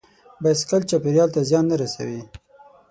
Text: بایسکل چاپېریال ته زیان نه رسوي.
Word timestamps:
بایسکل 0.43 0.81
چاپېریال 0.89 1.29
ته 1.35 1.41
زیان 1.49 1.65
نه 1.71 1.75
رسوي. 1.81 2.21